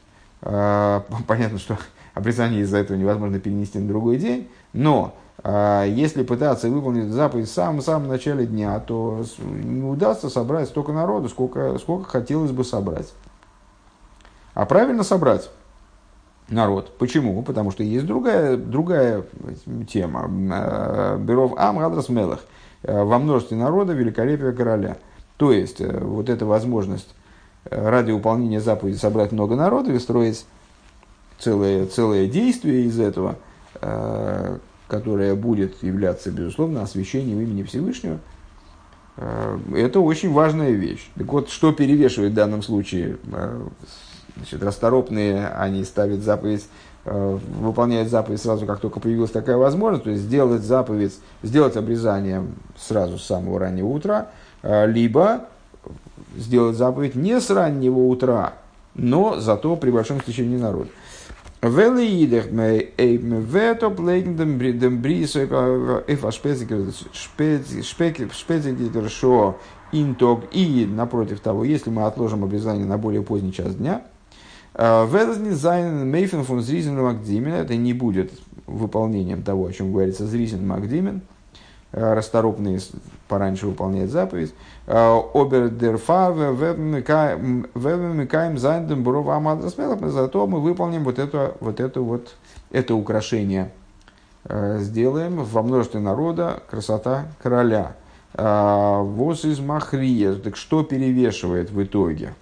[0.42, 1.78] Понятно, что
[2.18, 7.54] обрезание из-за этого невозможно перенести на другой день, но э, если пытаться выполнить заповедь в
[7.54, 13.14] самом-самом начале дня, то не удастся собрать столько народу, сколько, сколько хотелось бы собрать.
[14.54, 15.50] А правильно собрать
[16.50, 16.98] народ.
[16.98, 17.42] Почему?
[17.44, 19.24] Потому что есть другая, другая
[19.88, 20.30] тема.
[20.52, 22.40] Э, Беров Ам Гадрас Мелах.
[22.84, 24.98] Э, во множестве народа великолепие короля.
[25.38, 27.14] То есть, э, вот эта возможность
[27.70, 30.46] ради выполнения заповеди собрать много народа и строить
[31.40, 33.38] целое, целое действие из этого,
[34.88, 38.20] которое будет являться, безусловно, освящением имени Всевышнего,
[39.76, 41.10] это очень важная вещь.
[41.16, 43.18] Так вот, что перевешивает в данном случае
[44.38, 46.68] Значит, расторопные, они ставят заповедь,
[47.06, 52.46] э, выполняют заповедь сразу, как только появилась такая возможность, то есть сделать заповедь, сделать обрезание
[52.78, 54.28] сразу с самого раннего утра,
[54.62, 55.46] э, либо
[56.36, 58.54] сделать заповедь не с раннего утра,
[58.94, 60.90] но зато при большом стечении народа.
[61.62, 65.44] Велиидах вето плейгендем брисо
[66.08, 66.94] эфа шпецикер
[69.10, 69.58] шо
[69.92, 70.44] интог.
[70.52, 74.04] И напротив того, если мы отложим обрезание на более поздний час дня–
[74.78, 77.54] Велзни зайн мейфен фун зризен магдимен.
[77.54, 78.32] Это не будет
[78.68, 81.22] выполнением того, о чем говорится зризен магдимен.
[81.94, 82.82] Расторопный
[83.28, 84.54] пораньше выполняет заповедь.
[84.88, 86.32] Обер дерфа
[87.76, 90.02] вевмикаем зайндем бурова амадрасмелов.
[90.12, 92.36] Зато мы выполним вот это, вот это вот
[92.72, 93.72] это украшение.
[94.50, 97.96] Сделаем во множестве народа красота короля.
[98.34, 100.34] Воз из махрия.
[100.36, 102.34] Так что перевешивает в итоге?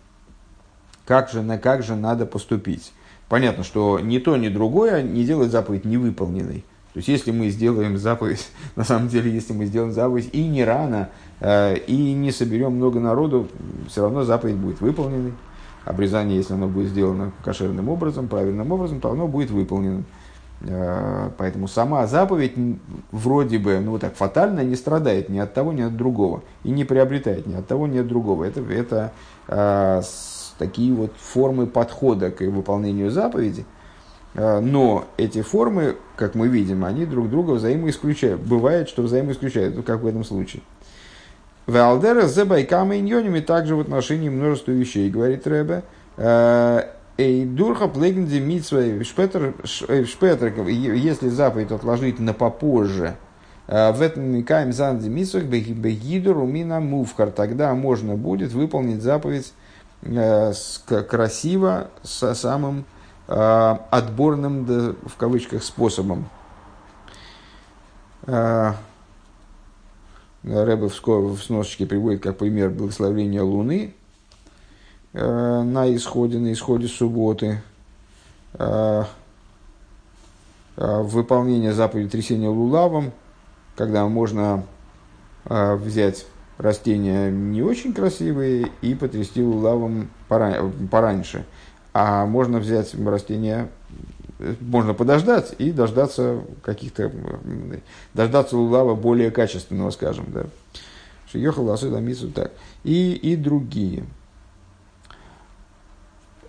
[1.05, 2.93] Как же, на как же надо поступить?
[3.29, 6.65] Понятно, что ни то, ни другое не делает заповедь невыполненной.
[6.95, 10.63] То есть, если мы сделаем заповедь, на самом деле, если мы сделаем заповедь и не
[10.63, 11.09] рано,
[11.41, 13.49] э, и не соберем много народу,
[13.89, 15.33] все равно заповедь будет выполненной.
[15.83, 20.03] Обрезание, если оно будет сделано кошерным образом, правильным образом, то оно будет выполнено.
[20.61, 22.53] Э, поэтому сама заповедь
[23.11, 26.43] вроде бы, ну так, фатально не страдает ни от того, ни от другого.
[26.63, 28.45] И не приобретает ни от того, ни от другого.
[28.45, 29.11] Это, это
[29.49, 30.01] э,
[30.57, 33.65] такие вот формы подхода к выполнению заповеди.
[34.35, 38.41] А, но эти формы, как мы видим, они друг друга взаимоисключают.
[38.41, 40.61] Бывает, что взаимоисключают, как в этом случае.
[41.65, 45.83] Валдера за байками иньонями также в отношении множества вещей, говорит Рэбе.
[46.17, 53.15] А, Эй, дурха плегнди митсвей шпетер, шпетер, если заповедь отложить на попозже,
[53.67, 59.53] в этом микаем занди митсвах бегидуру мина мувкар, тогда можно будет выполнить заповедь
[60.05, 60.53] Э,
[61.09, 62.83] красиво, с самым э,
[63.27, 66.29] отборным, в кавычках, способом.
[68.27, 68.73] Э,
[70.43, 73.95] Рэбе в сносочке приводит как пример благословения Луны
[75.13, 77.63] на исходе, на исходе субботы,
[80.75, 83.11] выполнение заповеди трясения лулавом,
[83.75, 84.65] когда можно
[85.45, 91.45] взять растения не очень красивые и потрясти лавом пораньше.
[91.97, 93.69] А можно взять растения,
[94.59, 97.09] можно подождать и дождаться каких-то,
[98.13, 100.43] дождаться лулава более качественного, скажем, да.
[101.31, 102.51] Шиехал Асыда Мису так.
[102.83, 104.03] И, и другие.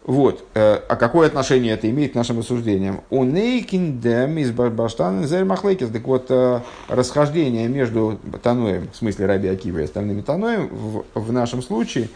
[0.03, 0.45] Вот.
[0.55, 3.03] Э, а какое отношение это имеет к нашим рассуждениям?
[3.11, 5.91] У Нейкиндем из Барбаштана Зель Махлейкис.
[5.91, 11.33] Так вот, э, расхождение между Таноем, в смысле Раби Акива и остальными Таноем, в, в
[11.33, 12.09] нашем случае,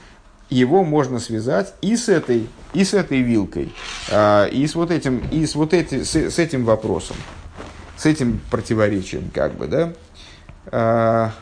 [0.51, 3.73] его можно связать и с этой, и с этой вилкой,
[4.11, 7.17] э, и с вот этим, и с вот эти, с, с этим вопросом,
[7.97, 11.33] с этим противоречием, как бы, да?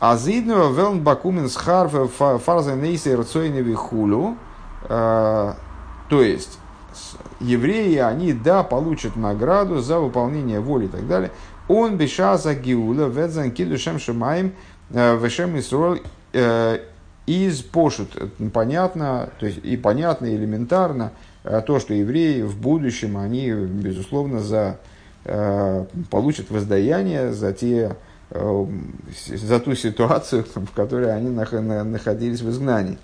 [0.00, 4.36] Азидного велн бакумен схарфа фарза рцойневи хулю–
[4.84, 5.56] а,
[6.08, 6.58] то есть,
[7.40, 11.30] евреи, они, да, получат награду за выполнение воли и так далее.
[11.68, 14.54] Он бешаза гиула ведзан кидушем шамаем
[14.90, 15.98] э, вешем исрол
[16.32, 16.78] э,
[17.32, 18.10] из пошут.
[18.52, 21.12] Понятно, то есть и понятно, и элементарно
[21.44, 24.78] э, то, что евреи в будущем, они, безусловно, за,
[26.10, 27.96] получат воздаяние за те
[28.30, 32.98] за ту ситуацию, в которой они находились в изгнании.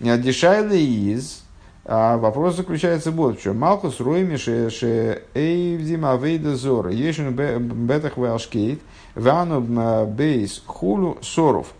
[0.00, 1.42] Дешайла из,
[1.84, 3.58] а вопрос заключается вот в чем.
[3.58, 6.90] Малкус роими ше эйвдим авейда зора.
[6.90, 8.80] Ешен бетах валшкейт.
[9.14, 9.60] Вану
[10.06, 11.74] бейс хулу соров.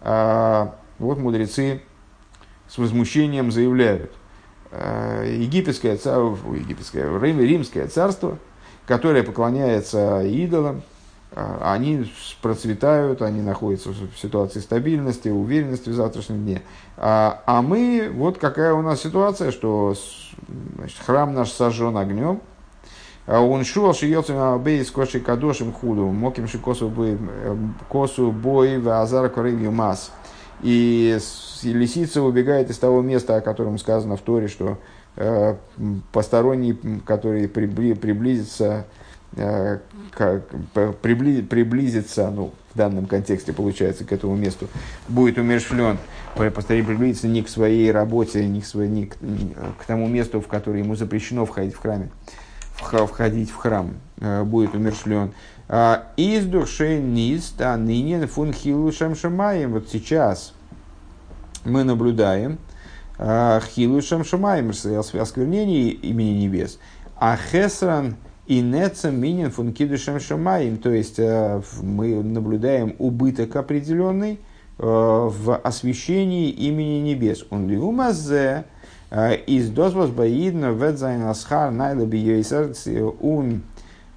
[0.00, 1.82] А, вот мудрецы
[2.68, 4.12] с возмущением заявляют.
[4.70, 8.38] А, египетское, царство, египетское, римское царство
[8.90, 10.82] которая поклоняется идолам,
[11.32, 12.10] а, они
[12.42, 16.62] процветают, они находятся в ситуации стабильности, уверенности в завтрашнем дне.
[16.96, 19.94] А, а мы, вот какая у нас ситуация, что
[20.76, 22.40] значит, храм наш сожжен огнем,
[23.28, 27.16] а он шел шиется бейс коши кадошим худу, моким ши косу бой,
[27.88, 30.10] косу бой в азар корывью масс.
[30.62, 31.18] И
[31.62, 34.78] лисица убегает из того места, о котором сказано в Торе, что
[35.16, 35.56] э,
[36.12, 38.86] посторонний, который приблизится
[39.36, 39.78] Э,
[41.02, 44.66] прибли, приблизиться, ну, в данном контексте получается, к этому месту,
[45.08, 45.98] будет умершлен,
[46.34, 50.40] постарее приблизиться не к своей работе, не к, своей, не к, не к тому месту,
[50.40, 52.10] в которое ему запрещено входить в храме,
[52.74, 55.32] входить в храм, э, будет умершлен.
[55.72, 59.72] А, из души низ, а ныне фун шамшамаем.
[59.72, 60.52] Вот сейчас
[61.64, 62.58] мы наблюдаем
[63.18, 66.80] э, хилу шамшамаем, осквернение имени небес.
[67.16, 68.16] А хесран–
[68.50, 74.40] и нецем минин функидушем шамаем, то есть э, мы наблюдаем убыток определенный
[74.76, 77.44] в освещении имени небес.
[77.50, 78.64] Он лиумазе
[79.10, 82.72] э, из дозвоз баидна ведзайн асхар найла бiyейсар
[83.20, 83.62] ун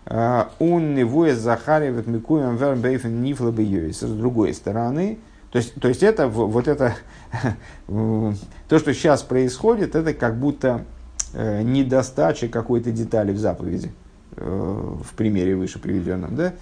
[0.07, 4.09] ун невуэ захари вет микуем верн бейфен нифла бiyейсар.
[4.09, 5.19] С другой стороны,
[5.51, 6.95] то есть, то есть это вот это
[7.87, 10.85] то, что сейчас происходит, это как будто
[11.33, 13.91] недостача какой-то детали в заповеди.
[14.35, 16.53] Э, в примере выше приведенном, да?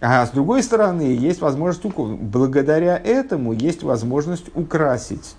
[0.00, 5.36] А с другой стороны, есть возможность, благодаря этому есть возможность украсить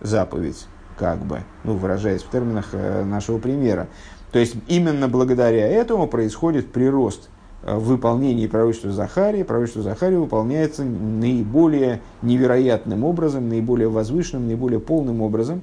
[0.00, 3.88] заповедь, как бы, ну, выражаясь в терминах э, нашего примера.
[4.32, 7.28] То есть, именно благодаря этому происходит прирост
[7.62, 9.42] э, в выполнении пророчества Захарии.
[9.42, 15.62] Пророчество Захарии выполняется наиболее невероятным образом, наиболее возвышенным, наиболее полным образом.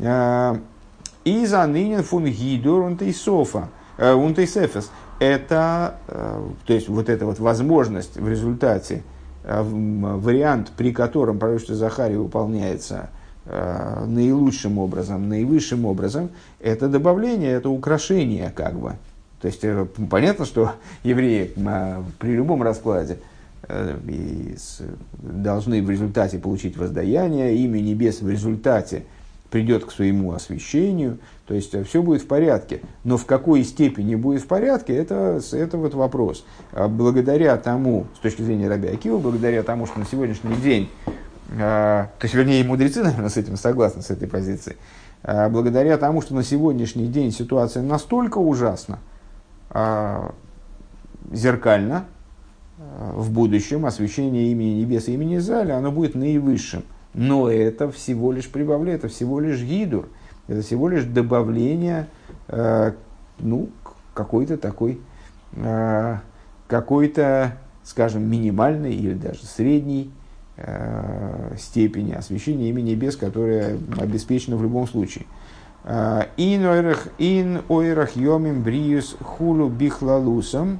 [0.00, 8.16] И за ныне фун гидор унтейсофа, унтейсефес– это, э, то есть вот эта вот возможность
[8.16, 9.02] в результате,
[9.44, 13.13] э, вариант, при котором пророчество Захария выполняется э,
[13.46, 16.30] наилучшим образом, наивысшим образом,
[16.60, 18.94] это добавление, это украшение как бы.
[19.40, 19.62] То есть
[20.08, 20.72] понятно, что
[21.02, 21.52] евреи
[22.18, 23.18] при любом раскладе
[25.18, 29.04] должны в результате получить воздаяние, имя небес в результате
[29.54, 32.80] придет к своему освящению, то есть э, все будет в порядке.
[33.04, 36.44] Но в какой степени будет в порядке, это, это вот вопрос.
[36.72, 41.12] А благодаря тому, с точки зрения Раби Акива, благодаря тому, что на сегодняшний день, а,
[41.48, 44.76] то есть, вернее, мудрецы, наверное, с этим согласны, с этой позицией,
[45.22, 48.98] а, благодаря тому, что на сегодняшний день ситуация настолько ужасна,
[51.32, 52.04] зеркально,
[53.14, 56.84] в будущем освящение имени Небес имени Израиля, оно будет наивысшим.
[57.12, 60.08] Но это всего лишь прибавление, это всего лишь гидур,
[60.46, 62.06] это всего лишь добавление
[63.40, 63.68] ну,
[64.12, 65.00] какой-то такой,
[66.68, 70.12] какой-то, скажем, минимальной или даже средней
[71.58, 75.26] степени освещения имени небес, которая обеспечена в любом случае.
[75.84, 76.64] Э, ин
[77.68, 80.78] ойрах йомим бриюс хулу бихлалусом,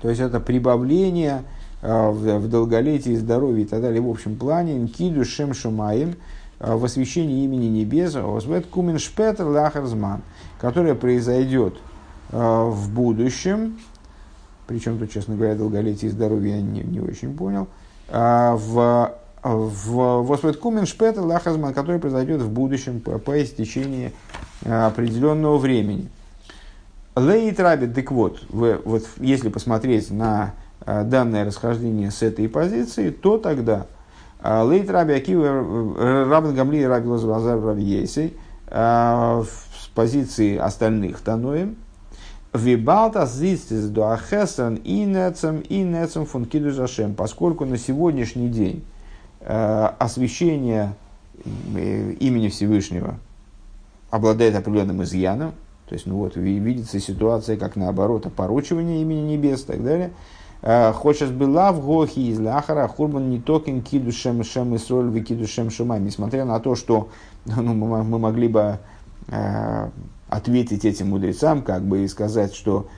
[0.00, 1.42] то есть это прибавление–
[1.82, 4.02] а, в долголетии, здоровье и так далее.
[4.02, 6.16] В общем плане, инкиду шем шумаем,
[6.58, 10.20] в освящении имени небес, озвет кумен шпетер лахарзман,
[10.60, 11.74] которое произойдет
[12.30, 13.78] в будущем,
[14.66, 17.66] причем тут, честно говоря, долголетие и здоровье я не, не очень понял,
[18.10, 24.12] в в Восвет Шпетер Лахазман, который произойдет в будущем по, по истечении
[24.66, 26.10] определенного времени.
[27.16, 30.52] Лейт Раби, так вот, вы, вот, если посмотреть на
[30.86, 33.86] Э, данное расхождение с этой позиции, то тогда
[34.42, 38.06] Лейт Раби Акива, Рабин Гамли и Раби Лазар Раби
[38.70, 41.76] с позиции остальных Таноем,
[42.52, 48.84] Вибалта зистис дуахесан и нецем и нецем функиду зашем, поскольку на сегодняшний день
[49.40, 50.94] освящение
[51.44, 53.14] имени Всевышнего
[54.10, 55.52] обладает определенным изъяном,
[55.88, 60.10] то есть, ну вот, видится ситуация, как наоборот, опорочивание имени небес и так далее–
[60.62, 65.20] Э, хочешь была в гохи из ляхара хурбан не токен кидушем шем и соль вы
[65.20, 66.00] кидушем шумай.
[66.00, 67.08] Несмотря на то, что
[67.46, 68.78] ну, мы, могли бы
[69.28, 69.88] э,
[70.30, 72.88] ответить этим мудрецам, как бы и сказать, что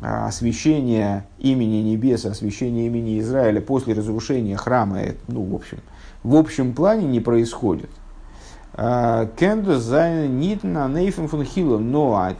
[0.00, 5.78] э, освящение имени небес, освящение имени Израиля после разрушения храма, это, ну, в общем,
[6.22, 7.88] в общем плане не происходит.
[8.74, 12.36] Э, Кенду зайн нитна нейфен но а,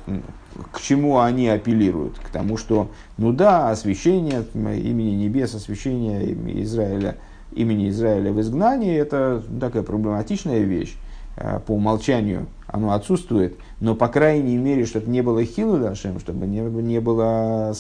[0.72, 2.18] к чему они апеллируют?
[2.18, 7.16] К тому, что, ну да, освящение имени небес, освящение Израиля,
[7.52, 10.98] имени Израиля в изгнании, это такая проблематичная вещь.
[11.38, 16.46] Э, по умолчанию оно отсутствует, но по крайней мере, чтобы не было хилу Дашем, чтобы
[16.46, 17.74] не, не было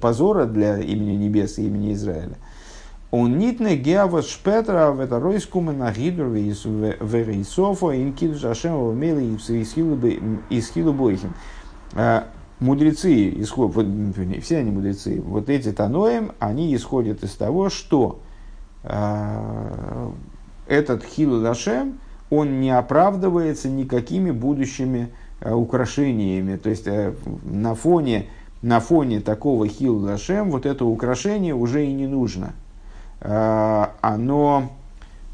[0.00, 2.36] позора для имени небес и имени Израиля.
[3.10, 10.92] Он нитне геавас шпетра в это ройскума на гидр верейсофо инкид жашем вмели из хилу
[10.92, 11.34] бойхим.
[11.94, 12.22] Э,
[12.60, 13.86] мудрецы, исход, вот,
[14.42, 18.20] все они мудрецы, вот эти таноем, они исходят из того, что
[18.84, 20.10] э,
[20.68, 21.98] этот хилу Дашем,
[22.30, 25.10] он не оправдывается никакими будущими
[25.40, 26.56] э, украшениями.
[26.56, 27.12] То есть э,
[27.44, 28.26] на фоне,
[28.62, 32.52] на фоне такого хилу Дашем вот это украшение уже и не нужно.
[33.20, 34.70] Э, оно,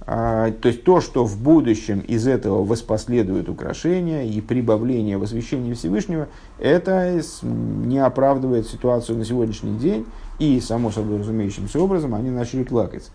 [0.06, 6.28] то есть то, что в будущем из этого воспоследует украшения и прибавление в освящении Всевышнего,
[6.60, 10.06] это не оправдывает ситуацию на сегодняшний день,
[10.38, 13.10] и, само собой разумеющимся образом, они начали плакать.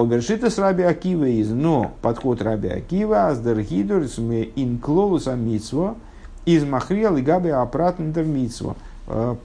[0.00, 5.96] Обершита с Раби Акива из, но подход Раби Акива, аздергидор ин клолуса митсво,
[6.44, 8.76] из махриал и габи апратндер митсво.
[9.06, 9.36] А,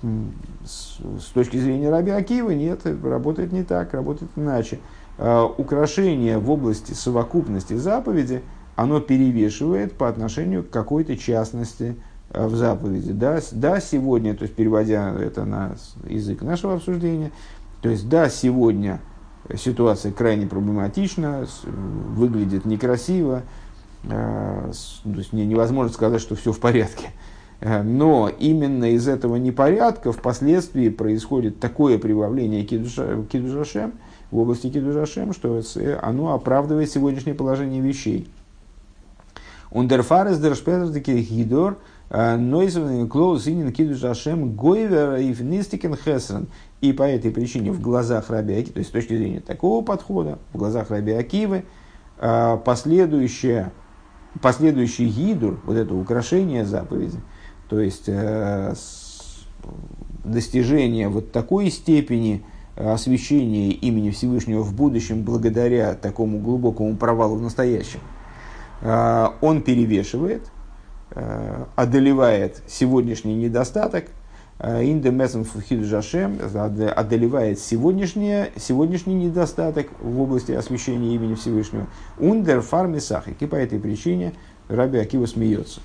[0.66, 4.80] с точки зрения Раби Акива нет, работает не так, работает иначе.
[5.18, 8.42] А, украшение в области совокупности заповеди,
[8.76, 11.96] оно перевешивает по отношению к какой-то частности
[12.30, 13.12] а, в заповеди.
[13.12, 15.76] Да, да, сегодня, то есть переводя это на
[16.08, 17.32] язык нашего обсуждения,
[17.82, 19.00] то есть да, сегодня
[19.56, 23.44] ситуация крайне проблематична, выглядит некрасиво,
[24.04, 24.72] э,
[25.04, 27.10] то есть невозможно сказать, что все в порядке.
[27.60, 33.94] Э, но именно из этого непорядка впоследствии происходит такое прибавление кидушашем
[34.32, 35.62] в области кидушашем, что
[36.02, 38.28] оно оправдывает сегодняшнее положение вещей.
[39.72, 41.78] Ундерфарес дершпетер гидор–
[42.10, 46.48] Нойзен Клоус Инин Кидуш Ашем Гойвер и Фнистикен Хесрен.
[46.86, 50.38] И по этой причине в глазах Раби Акивы, то есть с точки зрения такого подхода,
[50.54, 51.66] в глазах Раби Акивы,
[52.20, 53.72] а, последующее,
[54.40, 57.18] последующий гидур, вот это украшение заповеди,
[57.70, 58.76] то есть э,
[60.24, 68.02] достижение вот такой степени освящения имени Всевышнего в будущем благодаря такому глубокому провалу в настоящем,
[68.84, 70.52] а, он перевешивает
[71.12, 74.06] Э, одолевает сегодняшний недостаток,
[74.58, 75.46] Инде Мессен
[75.84, 76.40] Жашем
[76.96, 81.88] одолевает сегодняшний, сегодняшний недостаток в области освящения имени Всевышнего.
[82.20, 83.42] Ундер фарми сахик.
[83.42, 84.34] И по этой причине
[84.70, 85.82] Раби Акива смеется.